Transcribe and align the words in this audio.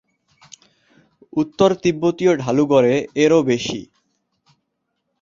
উত্তর 1.33 1.69
তিব্বতীয় 1.83 2.31
ঢালু 2.37 2.63
গড়ে 2.65 2.95
এর 3.15 3.31
ও 3.33 3.39
বেশি। 3.43 3.81